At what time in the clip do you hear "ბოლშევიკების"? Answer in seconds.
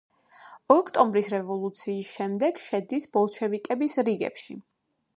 3.15-3.99